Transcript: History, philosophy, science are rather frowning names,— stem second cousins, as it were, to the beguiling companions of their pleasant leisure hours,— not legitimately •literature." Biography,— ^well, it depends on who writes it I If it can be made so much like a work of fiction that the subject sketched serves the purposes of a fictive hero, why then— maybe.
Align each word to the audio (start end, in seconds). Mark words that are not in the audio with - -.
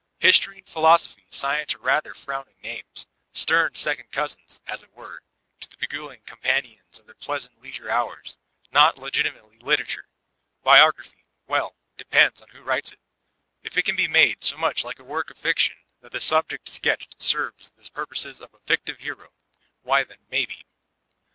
History, 0.17 0.63
philosophy, 0.65 1.27
science 1.29 1.75
are 1.75 1.77
rather 1.77 2.15
frowning 2.15 2.55
names,— 2.63 3.05
stem 3.33 3.75
second 3.75 4.09
cousins, 4.11 4.59
as 4.65 4.81
it 4.81 4.91
were, 4.93 5.21
to 5.59 5.69
the 5.69 5.77
beguiling 5.77 6.21
companions 6.23 6.97
of 6.97 7.05
their 7.05 7.13
pleasant 7.13 7.61
leisure 7.61 7.87
hours,— 7.87 8.39
not 8.71 8.97
legitimately 8.97 9.59
•literature." 9.59 10.05
Biography,— 10.63 11.23
^well, 11.47 11.73
it 11.91 11.97
depends 11.97 12.41
on 12.41 12.49
who 12.49 12.63
writes 12.63 12.91
it 12.91 12.97
I 12.99 13.67
If 13.67 13.77
it 13.77 13.85
can 13.85 13.95
be 13.95 14.07
made 14.07 14.43
so 14.43 14.57
much 14.57 14.83
like 14.83 14.97
a 14.97 15.03
work 15.03 15.29
of 15.29 15.37
fiction 15.37 15.75
that 15.99 16.11
the 16.13 16.19
subject 16.19 16.67
sketched 16.67 17.21
serves 17.21 17.69
the 17.69 17.87
purposes 17.91 18.41
of 18.41 18.55
a 18.55 18.59
fictive 18.65 19.01
hero, 19.01 19.31
why 19.83 20.03
then— 20.03 20.25
maybe. 20.31 20.65